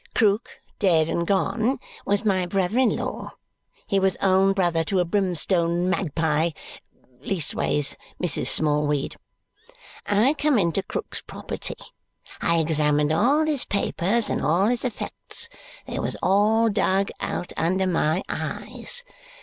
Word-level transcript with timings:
Krook, 0.15 0.59
dead 0.79 1.07
and 1.07 1.27
gone, 1.27 1.79
was 2.07 2.25
my 2.25 2.47
brother 2.47 2.79
in 2.79 2.95
law. 2.95 3.35
He 3.85 3.99
was 3.99 4.17
own 4.19 4.51
brother 4.53 4.83
to 4.85 4.97
a 4.99 5.05
brimstone 5.05 5.91
magpie 5.91 6.49
leastways 7.19 7.97
Mrs. 8.19 8.47
Smallweed. 8.47 9.15
I 10.07 10.33
come 10.33 10.57
into 10.57 10.81
Krook's 10.81 11.21
property. 11.21 11.77
I 12.41 12.57
examined 12.57 13.11
all 13.11 13.45
his 13.45 13.63
papers 13.63 14.27
and 14.31 14.41
all 14.41 14.69
his 14.69 14.83
effects. 14.83 15.49
They 15.85 15.99
was 15.99 16.17
all 16.23 16.71
dug 16.71 17.11
out 17.19 17.53
under 17.55 17.85
my 17.85 18.23
eyes. 18.27 19.03